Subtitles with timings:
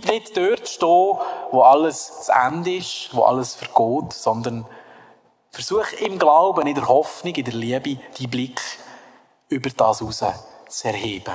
[0.00, 1.18] Bleib nicht dort stehen,
[1.52, 4.66] wo alles zu Ende ist, wo alles vergeht, sondern
[5.50, 8.60] versuch im Glauben, in der Hoffnung, in der Liebe, die Blick
[9.48, 10.24] über das raus
[10.68, 11.34] zu erheben.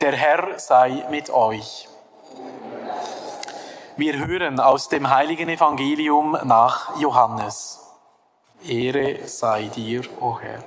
[0.00, 1.88] Der Herr sei mit euch.
[3.96, 7.78] Wir hören aus dem heiligen Evangelium nach Johannes.
[8.66, 10.64] Ehre sei dir, o oh Herr.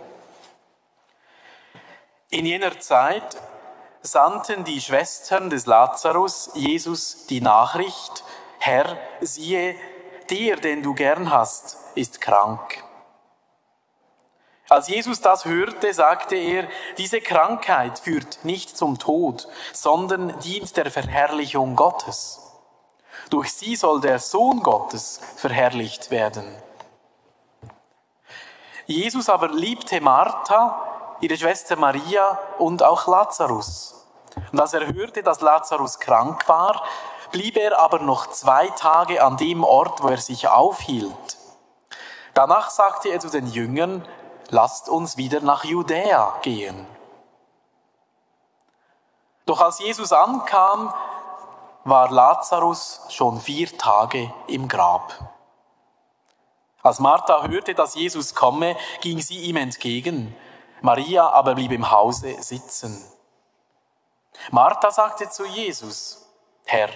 [2.29, 3.35] In jener Zeit
[4.03, 8.23] sandten die Schwestern des Lazarus Jesus die Nachricht,
[8.59, 9.75] Herr, siehe,
[10.29, 12.83] der, den du gern hast, ist krank.
[14.69, 20.89] Als Jesus das hörte, sagte er, diese Krankheit führt nicht zum Tod, sondern dient der
[20.89, 22.39] Verherrlichung Gottes.
[23.29, 26.45] Durch sie soll der Sohn Gottes verherrlicht werden.
[28.85, 30.92] Jesus aber liebte Martha,
[31.23, 34.05] ihre Schwester Maria und auch Lazarus.
[34.51, 36.83] Und als er hörte, dass Lazarus krank war,
[37.31, 41.37] blieb er aber noch zwei Tage an dem Ort, wo er sich aufhielt.
[42.33, 44.05] Danach sagte er zu den Jüngern,
[44.49, 46.85] lasst uns wieder nach Judäa gehen.
[49.45, 50.93] Doch als Jesus ankam,
[51.85, 55.13] war Lazarus schon vier Tage im Grab.
[56.81, 60.35] Als Martha hörte, dass Jesus komme, ging sie ihm entgegen.
[60.83, 63.01] Maria aber blieb im Hause sitzen.
[64.51, 66.27] Martha sagte zu Jesus,
[66.65, 66.89] Herr,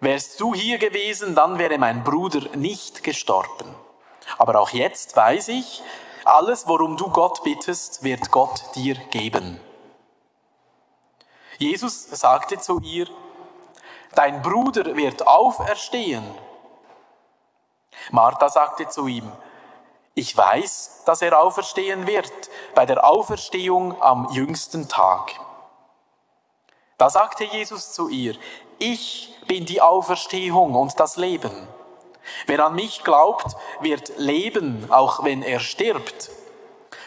[0.00, 3.72] wärst du hier gewesen, dann wäre mein Bruder nicht gestorben.
[4.36, 5.80] Aber auch jetzt weiß ich,
[6.24, 9.60] alles, worum du Gott bittest, wird Gott dir geben.
[11.58, 13.06] Jesus sagte zu ihr,
[14.16, 16.24] dein Bruder wird auferstehen.
[18.10, 19.30] Martha sagte zu ihm,
[20.14, 22.32] ich weiß, dass er auferstehen wird
[22.74, 25.32] bei der Auferstehung am jüngsten Tag.
[26.98, 28.36] Da sagte Jesus zu ihr,
[28.78, 31.68] ich bin die Auferstehung und das Leben.
[32.46, 36.30] Wer an mich glaubt, wird leben, auch wenn er stirbt.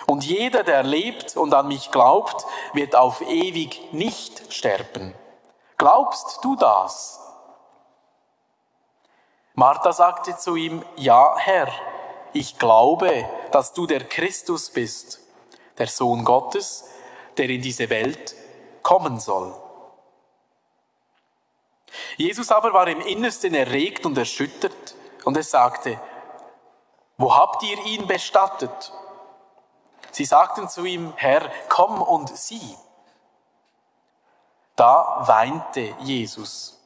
[0.06, 5.14] Und jeder, der lebt und an mich glaubt, wird auf ewig nicht sterben.
[5.78, 7.20] Glaubst du das?
[9.54, 11.68] Martha sagte zu ihm, ja Herr,
[12.34, 15.20] ich glaube, dass du der Christus bist,
[15.78, 16.86] der Sohn Gottes,
[17.38, 18.36] der in diese Welt
[18.84, 19.56] kommen soll.
[22.18, 26.00] Jesus aber war im Innersten erregt und erschüttert und er sagte,
[27.18, 28.92] wo habt ihr ihn bestattet?
[30.12, 32.78] Sie sagten zu ihm, Herr, komm und sieh.
[34.76, 36.80] Da weinte Jesus.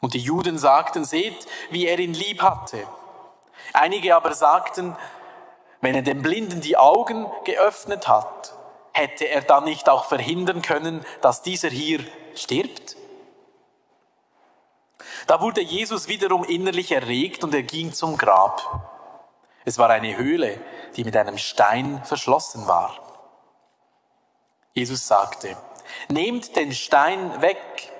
[0.00, 2.86] Und die Juden sagten, seht, wie er ihn lieb hatte.
[3.72, 4.96] Einige aber sagten,
[5.80, 8.54] wenn er dem Blinden die Augen geöffnet hat,
[8.92, 12.00] hätte er dann nicht auch verhindern können, dass dieser hier
[12.34, 12.96] stirbt?
[15.26, 18.92] Da wurde Jesus wiederum innerlich erregt und er ging zum Grab.
[19.64, 20.60] Es war eine Höhle,
[20.96, 22.94] die mit einem Stein verschlossen war.
[24.72, 25.56] Jesus sagte,
[26.08, 27.92] nehmt den Stein weg.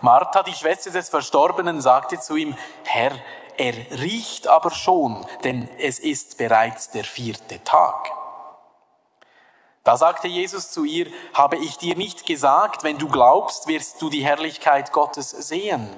[0.00, 3.12] Martha, die Schwester des Verstorbenen, sagte zu ihm, Herr,
[3.56, 8.10] er riecht aber schon, denn es ist bereits der vierte Tag.
[9.84, 14.10] Da sagte Jesus zu ihr, habe ich dir nicht gesagt, wenn du glaubst, wirst du
[14.10, 15.88] die Herrlichkeit Gottes sehen.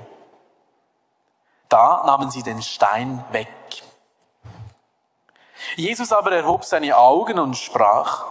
[1.69, 3.49] Da nahmen sie den Stein weg.
[5.77, 8.27] Jesus aber erhob seine Augen und sprach,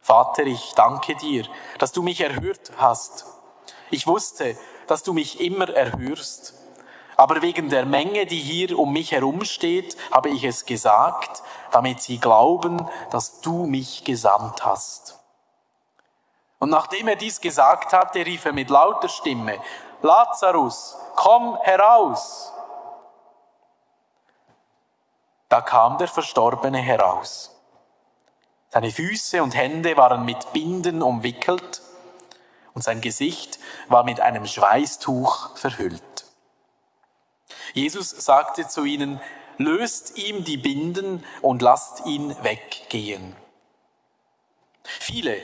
[0.00, 1.46] Vater, ich danke dir,
[1.78, 3.24] dass du mich erhört hast.
[3.90, 4.56] Ich wusste,
[4.86, 6.54] dass du mich immer erhörst.
[7.16, 12.02] Aber wegen der Menge, die hier um mich herum steht, habe ich es gesagt, damit
[12.02, 15.20] sie glauben, dass du mich gesandt hast.
[16.58, 19.58] Und nachdem er dies gesagt hatte, rief er mit lauter Stimme,
[20.02, 22.52] Lazarus, komm heraus.
[25.48, 27.54] Da kam der Verstorbene heraus.
[28.70, 31.80] Seine Füße und Hände waren mit Binden umwickelt
[32.74, 33.58] und sein Gesicht
[33.88, 36.23] war mit einem Schweißtuch verhüllt.
[37.74, 39.20] Jesus sagte zu ihnen,
[39.58, 43.36] löst ihm die Binden und lasst ihn weggehen.
[44.84, 45.36] Viele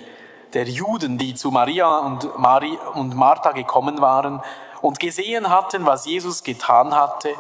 [0.55, 4.43] der Juden, die zu Maria und, Mari und Martha gekommen waren
[4.81, 7.35] und gesehen hatten, was Jesus getan hatte,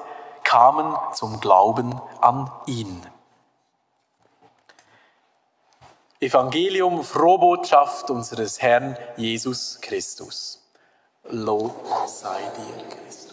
[0.45, 3.05] kamen zum Glauben an ihn.
[6.21, 10.63] Evangelium, Frohbotschaft unseres Herrn Jesus Christus.
[11.25, 11.75] Lob
[12.07, 13.31] sei dir, Christus.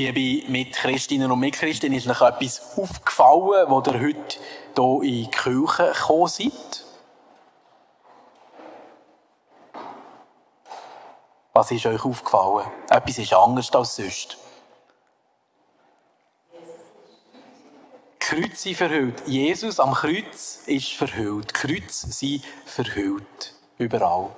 [0.00, 4.38] Liebe Mitchristinnen und Mitchristen, ist euch etwas aufgefallen, wo ihr heute
[4.74, 6.84] hier in die Kirche gekommen seid?
[11.52, 12.66] Was ist euch aufgefallen?
[12.88, 14.38] Etwas ist anders als sonst.
[18.18, 19.22] Kreuz sind verhüllt.
[19.26, 21.52] Jesus am Kreuz ist verhüllt.
[21.52, 23.54] Kreuz sind verhüllt.
[23.76, 24.30] Überall.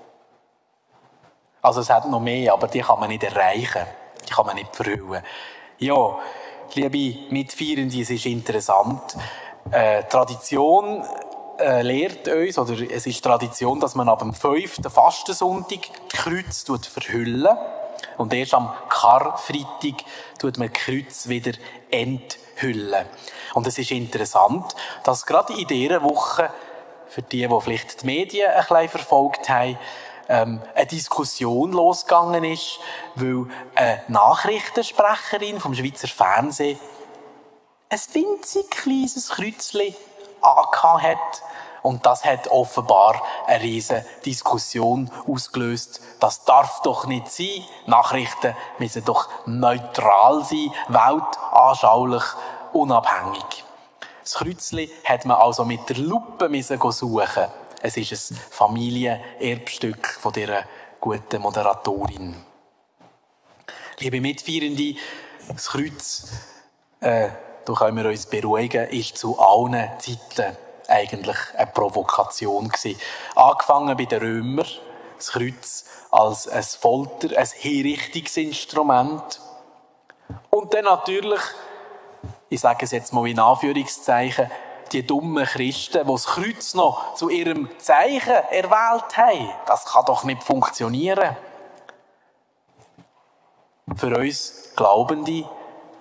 [1.60, 3.86] Also es hat noch mehr, aber die kann man nicht erreichen
[4.32, 5.22] kann man nicht verhüllen.
[5.78, 6.18] Ja,
[6.74, 9.16] liebe Mitfeierende, es ist interessant.
[9.70, 11.04] Äh, Tradition
[11.58, 15.80] äh, lehrt uns, oder es ist Tradition, dass man ab dem fünften Fastensonntag
[16.10, 17.56] das Kreuz verhüllen
[18.18, 20.04] und erst am Karfreitag
[20.38, 21.52] tut man das Kreuz wieder
[21.90, 23.06] enthüllen.
[23.54, 24.74] Und es ist interessant,
[25.04, 26.50] dass gerade in dieser Woche,
[27.08, 29.78] für die, die vielleicht die Medien ein bisschen verfolgt haben,
[30.28, 32.78] ähm, eine Diskussion losgegangen ist,
[33.14, 36.78] weil eine Nachrichtensprecherin vom Schweizer Fernsehen
[37.88, 39.94] ein winzig kleines Kreuzchen
[40.40, 41.42] angehabt hat.
[41.82, 46.00] Und das hat offenbar eine riesige Diskussion ausgelöst.
[46.20, 47.64] Das darf doch nicht sein.
[47.86, 52.22] Nachrichten müssen doch neutral sein, weltanschaulich,
[52.72, 53.64] unabhängig.
[54.22, 57.48] Das Kreuzchen hat man also mit der Lupe suchen
[57.82, 60.64] es ist ein Familienerbstück von dieser
[61.00, 62.36] guten Moderatorin.
[63.98, 64.94] Liebe Mitfeierende,
[65.48, 66.30] das Kreuz,
[67.00, 67.28] äh,
[67.64, 70.56] da können wir uns beruhigen, ist zu allen Zeiten
[70.86, 73.00] eigentlich eine Provokation gewesen.
[73.34, 74.66] Angefangen bei den Römern,
[75.16, 79.40] das Kreuz als ein Folter, ein Hinrichtungsinstrument.
[80.50, 81.40] Und dann natürlich,
[82.48, 84.50] ich sage es jetzt mal in Anführungszeichen,
[84.92, 89.50] die dummen Christen, die das Kreuz noch zu ihrem Zeichen erwählt haben.
[89.66, 91.36] Das kann doch nicht funktionieren.
[93.96, 95.44] Für uns Glaubende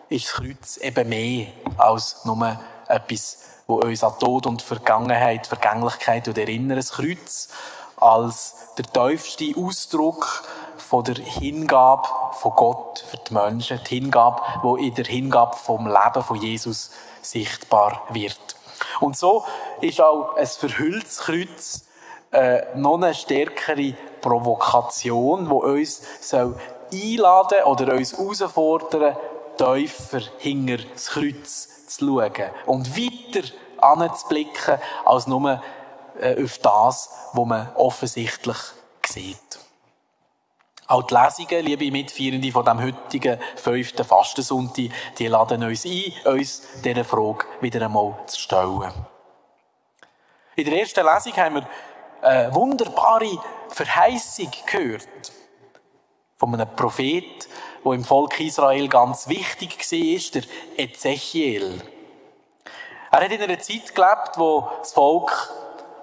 [0.09, 1.47] ist das Kreuz eben mehr
[1.77, 6.77] als nur etwas, wo uns an Tod und Vergangenheit, Vergänglichkeit erinnert.
[6.77, 7.49] Das Kreuz
[7.97, 10.43] als der tiefste Ausdruck
[10.77, 15.87] von der Hingabe von Gott für die Menschen, die Hingabe, wo in der Hingabe vom
[15.87, 18.55] Leben von Jesus sichtbar wird.
[18.99, 19.45] Und so
[19.81, 21.85] ist auch ein verhülltes Kreuz
[22.31, 26.55] äh, noch eine stärkere Provokation, die uns soll
[26.93, 29.15] einladen oder uns herausfordern,
[29.57, 33.47] tiefer hinter das Kreuz zu schauen und weiter
[33.77, 35.61] anzublicken, als nur
[36.19, 38.57] äh, auf das, was man offensichtlich
[39.05, 39.50] sieht.
[40.91, 46.63] Auch die Lesungen, liebe Mitfeierende von dem heutigen fünften Fastensonntag, die laden uns ein, uns
[46.83, 48.91] diese Frage wieder einmal zu stellen.
[50.57, 51.67] In der ersten Lesung haben wir
[52.21, 55.07] eine wunderbare Verheißung gehört
[56.35, 57.47] von einem Prophet,
[57.85, 61.81] der im Volk Israel ganz wichtig war, der Ezechiel.
[63.11, 65.31] Er hat in einer Zeit gelebt, wo das Volk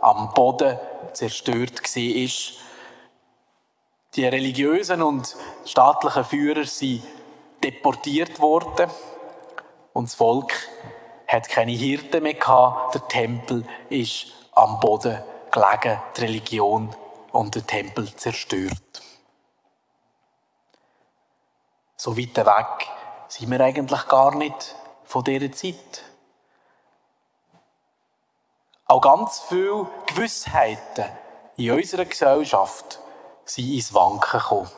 [0.01, 0.79] am Boden
[1.13, 2.68] zerstört war
[4.15, 7.03] die religiösen und staatlichen Führer sind
[7.63, 8.91] deportiert worden
[9.93, 10.53] und das Volk
[11.27, 12.95] hat keine Hirten mehr gehabt.
[12.95, 16.95] Der Tempel ist am Boden gelegen, die Religion
[17.33, 19.03] und der Tempel zerstört.
[21.97, 22.89] So weit weg
[23.29, 24.75] sind wir eigentlich gar nicht
[25.05, 26.05] von dieser Zeit.
[28.87, 31.05] Auch ganz viele Gewissheiten
[31.57, 33.01] in unserer Gesellschaft
[33.49, 34.71] sind ins Wanken gekommen.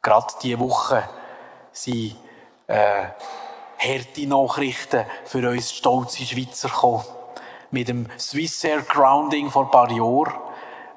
[0.00, 1.08] Gerade diese Woche
[1.72, 2.16] sind
[2.66, 3.06] äh,
[3.78, 7.04] harte Nachrichten für uns stolze Schweizer gekommen.
[7.70, 10.34] Mit dem Swissair Grounding vor ein paar Jahren,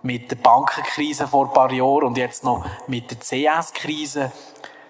[0.02, 4.32] mit der Bankenkrise vor ein paar Jahren und jetzt noch mit der CS-Krise.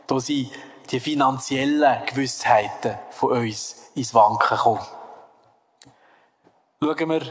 [0.08, 0.52] Da sind
[0.92, 4.86] die finanziellen Gewissheiten von uns ins Wanken gekommen.
[6.82, 7.22] Schauen wir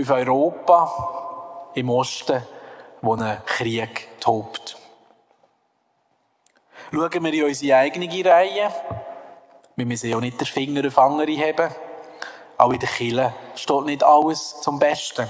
[0.00, 2.42] auf Europa im Osten,
[3.04, 4.76] wo ein Krieg tobt.
[6.92, 8.72] Schauen wir in unsere eigene Reihe.
[9.76, 11.74] Wir müssen ja nicht den Finger auf andere haben.
[12.56, 15.26] Auch in der Kirche steht nicht alles zum Besten.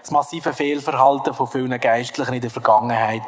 [0.00, 3.22] Das massive Fehlverhalten von vielen Geistlichen in der Vergangenheit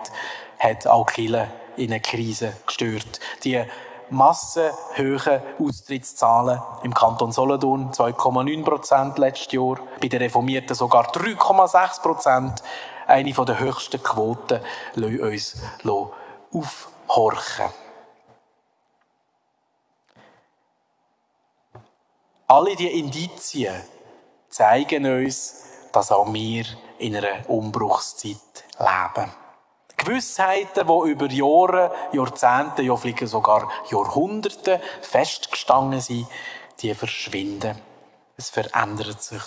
[0.59, 3.21] hat auch Kirche in eine Krise gestört.
[3.43, 3.65] Die
[4.11, 12.63] massenhohen Austrittszahlen im Kanton Solothurn, 2,9 Prozent letztes Jahr, bei den Reformierten sogar 3,6 Prozent,
[13.07, 14.61] eine der höchsten Quoten,
[14.95, 15.57] lassen uns
[16.53, 17.71] aufhorchen.
[22.47, 23.75] Alle diese Indizien
[24.49, 26.65] zeigen uns, dass auch wir
[26.99, 29.33] in einer Umbruchszeit leben.
[29.97, 36.27] Gewissheiten, die über Jahre, Jahrzehnte, ja vielleicht sogar Jahrhunderte festgestanden sind,
[36.81, 37.81] die verschwinden.
[38.37, 39.43] Es verändert sich.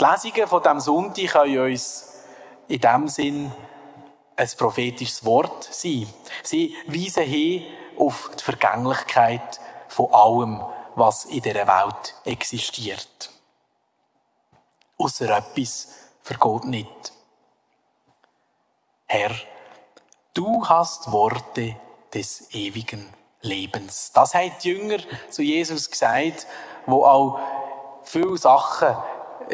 [0.00, 2.14] Die Lesungen von diesem Sonntag können uns
[2.68, 3.52] in diesem Sinn
[4.34, 6.08] ein prophetisches Wort sein.
[6.42, 7.66] Sie weisen hin
[7.98, 10.64] auf die Vergänglichkeit von allem,
[10.94, 13.30] was in dieser Welt existiert.
[14.96, 15.88] Außer etwas
[16.22, 17.12] vergeht nicht.
[19.06, 19.32] Herr,
[20.32, 21.76] du hast Worte
[22.14, 24.12] des ewigen Lebens.
[24.12, 26.46] Das hat die Jünger zu Jesus gesagt,
[26.86, 27.38] wo auch
[28.02, 28.96] viele Sachen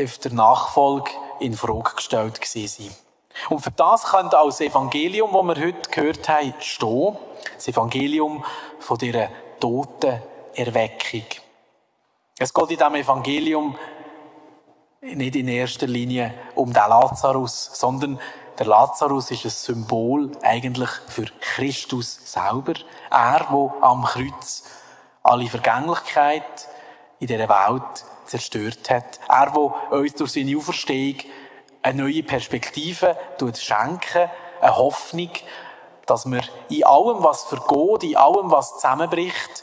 [0.00, 1.10] auf der Nachfolge
[1.40, 2.94] in Frage gestellt sind.
[3.50, 7.16] Und für das könnte auch das Evangelium, das wir heute gehört haben, stehen.
[7.54, 8.44] Das Evangelium
[8.78, 9.28] von dieser
[9.60, 10.22] toten
[10.54, 11.24] Erweckung.
[12.38, 13.78] Es geht in diesem Evangelium
[15.00, 18.18] nicht in erster Linie um den Lazarus, sondern
[18.58, 22.74] der Lazarus ist ein Symbol eigentlich für Christus selber.
[23.10, 24.64] Er, der am Kreuz
[25.22, 26.68] alle Vergänglichkeit
[27.18, 29.20] in dieser Welt zerstört hat.
[29.28, 31.16] Er, der uns durch seine Auferstehung
[31.82, 33.16] eine neue Perspektive
[33.56, 34.30] schenken,
[34.60, 35.30] eine Hoffnung,
[36.06, 39.62] dass wir in allem, was vergeht, in allem, was zusammenbricht,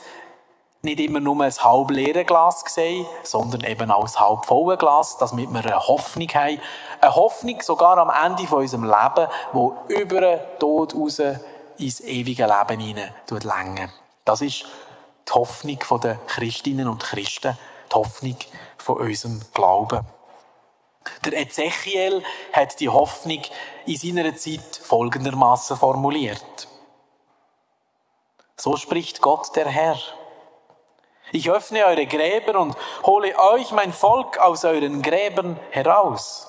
[0.82, 5.17] nicht immer nur ein halb leeres Glas sehen, sondern eben auch ein halb volles Glas,
[5.17, 6.60] damit wir eine Hoffnung haben.
[7.00, 11.22] Eine Hoffnung sogar am Ende von unserem Leben, wo über den Tod raus
[11.77, 13.91] ins ewige Leben hinein längen.
[14.25, 14.65] Das ist
[15.27, 17.58] die Hoffnung der Christinnen und Christen,
[17.93, 18.38] die Hoffnung
[18.77, 20.05] von unserem Glauben.
[21.25, 22.23] Der Ezechiel
[22.53, 23.41] hat die Hoffnung
[23.85, 26.67] in seiner Zeit folgendermaßen formuliert.
[28.55, 29.97] So spricht Gott der Herr.
[31.31, 36.47] Ich öffne eure Gräber und hole euch mein Volk aus euren Gräbern heraus.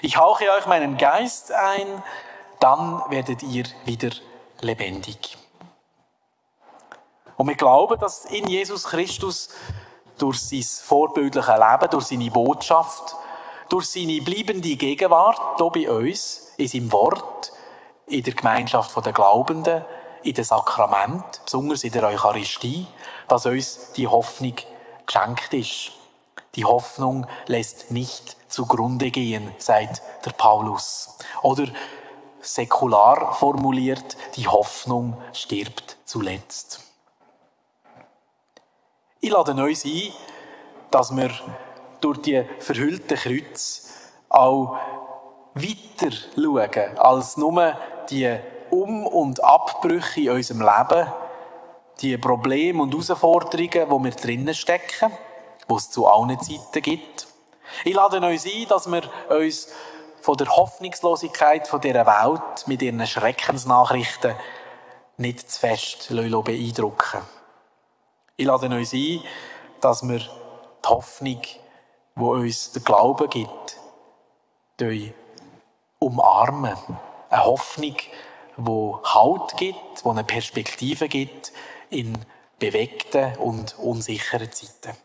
[0.00, 2.02] Ich hauche euch meinen Geist ein,
[2.58, 4.10] dann werdet ihr wieder
[4.60, 5.36] lebendig.
[7.36, 9.50] Und wir glauben, dass in Jesus Christus
[10.18, 13.16] durch sein vorbildliche Leben, durch seine Botschaft,
[13.68, 17.52] durch seine bleibende Gegenwart hier bei uns, in seinem Wort,
[18.06, 19.84] in der Gemeinschaft der Glaubenden,
[20.22, 22.86] in den Sakrament, besonders in der Eucharistie,
[23.28, 24.54] dass uns die Hoffnung
[25.06, 25.92] geschenkt ist.
[26.54, 31.18] Die Hoffnung lässt nicht zugrunde gehen, sagt der Paulus.
[31.42, 31.66] Oder
[32.40, 36.80] säkular formuliert, die Hoffnung stirbt zuletzt.
[39.24, 40.12] Ich lade uns ein,
[40.90, 41.30] dass wir
[42.02, 43.88] durch die verhüllte Kreuz
[44.28, 44.76] auch
[45.54, 47.74] weiter schauen, als nur
[48.10, 48.36] die
[48.68, 51.06] Um- und Abbrüche in unserem Leben,
[52.02, 55.10] die Probleme und Herausforderungen, wo wir drinnen stecken,
[55.68, 57.26] wo es zu allen Zeiten gibt.
[57.86, 59.68] Ich lade uns ein, dass wir uns
[60.20, 64.34] von der Hoffnungslosigkeit von dieser Welt mit ihren Schreckensnachrichten
[65.16, 67.22] nicht zu fest beeindrucken
[68.36, 69.22] Ich lade uns ein,
[69.80, 71.40] dass wir die Hoffnung,
[72.16, 73.78] die uns der Glaube gibt,
[76.00, 76.76] umarmen.
[77.30, 77.94] Eine Hoffnung,
[78.56, 81.52] die Halt gibt, die eine Perspektive gibt
[81.90, 82.18] in
[82.58, 84.96] bewegten und unsicheren Zeiten.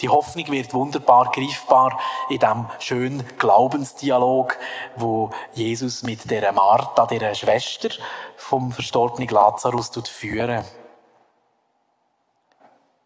[0.00, 2.00] Die Hoffnung wird wunderbar greifbar
[2.30, 4.56] in dem schönen Glaubensdialog,
[4.96, 7.90] wo Jesus mit der Martha, der Schwester
[8.38, 10.64] vom verstorbenen Lazarus führen.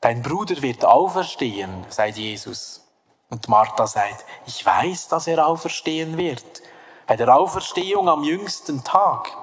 [0.01, 2.85] Dein Bruder wird auferstehen, sagt Jesus.
[3.31, 6.63] Und Martha sagt, ich weiß, dass er auferstehen wird.
[7.07, 9.37] Bei der Auferstehung am jüngsten Tag.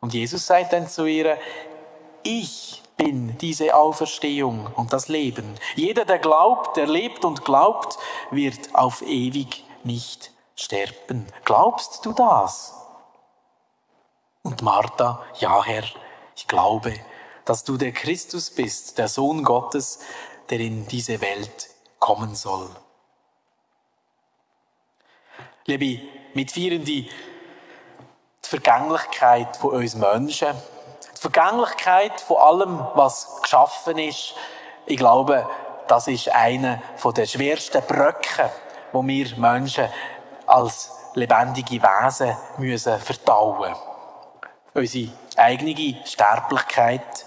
[0.00, 1.38] Und Jesus sagt dann zu ihr,
[2.22, 5.54] ich bin diese Auferstehung und das Leben.
[5.74, 7.98] Jeder, der glaubt, der lebt und glaubt,
[8.30, 11.26] wird auf ewig nicht sterben.
[11.44, 12.74] Glaubst du das?
[14.42, 15.84] Und Martha, ja Herr,
[16.36, 16.94] ich glaube,
[17.44, 20.00] dass du der Christus bist, der Sohn Gottes,
[20.50, 22.68] der in diese Welt kommen soll.
[25.66, 26.02] Liebe
[26.34, 27.10] Mitfeierende, die
[28.42, 30.48] Vergänglichkeit von uns Menschen,
[31.14, 34.34] die Vergänglichkeit von allem, was geschaffen ist,
[34.86, 35.48] ich glaube,
[35.88, 36.82] das ist einer
[37.16, 38.50] der schwersten Bröcke,
[38.92, 39.88] wo wir Menschen
[40.46, 43.74] als lebendige Wesen müssen verdauen.
[44.74, 47.26] Unsere eigene Sterblichkeit,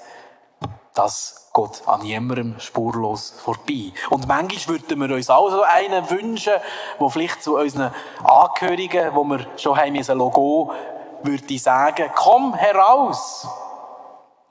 [0.96, 3.92] das geht an niemandem spurlos vorbei.
[4.10, 6.54] Und manchmal würden wir uns auch so einen wünschen,
[7.00, 10.74] der vielleicht zu unseren Angehörigen, wo wir schon haben müssen Logo,
[11.22, 13.48] würde sagen, komm heraus.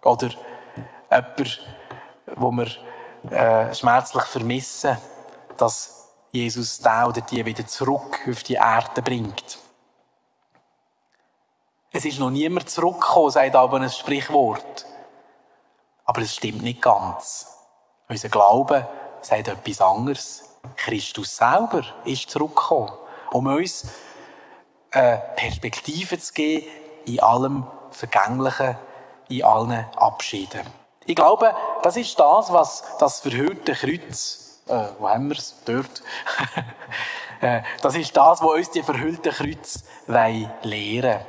[0.03, 0.31] Oder
[1.11, 1.61] jemand,
[2.37, 2.69] wo wir
[3.31, 4.99] äh, schmerzlich vermissen,
[5.57, 9.59] dass Jesus da oder die wieder zurück auf die Erde bringt.
[11.91, 14.85] Es ist noch niemand zurückgekommen, sagt aber ein Sprichwort.
[16.05, 17.47] Aber es stimmt nicht ganz.
[18.09, 18.89] Unser Glaube
[19.23, 20.45] sagt etwas anderes.
[20.77, 22.93] Christus selber ist zurückgekommen,
[23.33, 23.87] um uns
[24.91, 26.67] eine Perspektive zu geben
[27.07, 28.77] in allem Vergänglichen,
[29.29, 30.67] in allen Abschieden.
[31.07, 35.57] Ich glaube, das ist das, was das verhüllte Kreuz, äh, wo haben wir es?
[35.65, 36.03] Dort.
[37.41, 41.21] Äh, das ist das, was uns die verhüllte Kreuz lehren wollen.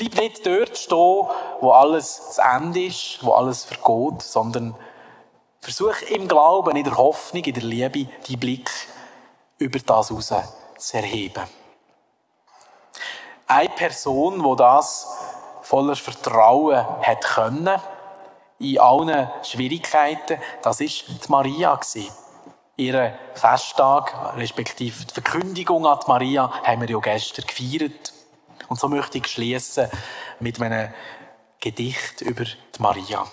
[0.00, 1.26] Bleib nicht dort stehen,
[1.60, 4.74] wo alles zu Ende ist, wo alles vergeht, sondern
[5.60, 8.70] versuch im Glauben, in der Hoffnung, in der Liebe, die Blick
[9.58, 10.32] über das raus
[10.78, 11.42] zu erheben.
[13.46, 15.06] Eine Person, die das
[15.60, 17.78] voller Vertrauen hat können,
[18.58, 21.78] in allen Schwierigkeiten, das ist die Maria.
[22.78, 28.14] Ihren Festtag, respektive die Verkündigung an die Maria, haben wir ja gestern gefeiert.
[28.70, 29.90] Und so möchte ich schließen
[30.38, 30.94] mit einem
[31.58, 33.26] Gedicht über die Maria.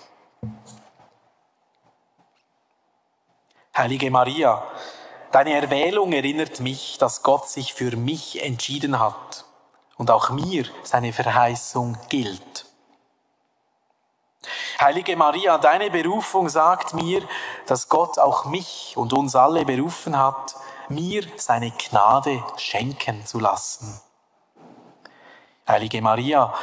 [3.76, 4.66] Heilige Maria,
[5.30, 9.44] deine Erwählung erinnert mich, dass Gott sich für mich entschieden hat
[9.96, 12.66] und auch mir seine Verheißung gilt.
[14.80, 17.22] Heilige Maria, deine Berufung sagt mir,
[17.66, 20.56] dass Gott auch mich und uns alle berufen hat,
[20.88, 24.00] mir seine Gnade schenken zu lassen.
[25.68, 26.54] Heilige Maria,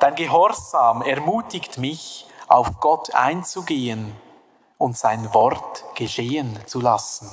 [0.00, 4.16] dein Gehorsam ermutigt mich, auf Gott einzugehen
[4.78, 7.30] und sein Wort geschehen zu lassen.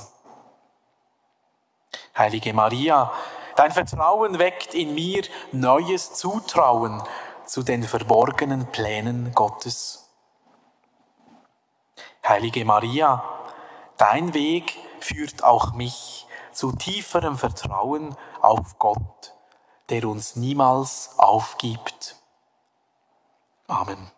[2.18, 3.10] Heilige Maria,
[3.54, 7.02] dein Vertrauen weckt in mir neues Zutrauen
[7.46, 10.10] zu den verborgenen Plänen Gottes.
[12.28, 13.24] Heilige Maria,
[13.96, 19.35] dein Weg führt auch mich zu tieferem Vertrauen auf Gott
[19.88, 22.16] der uns niemals aufgibt.
[23.68, 24.10] Amen.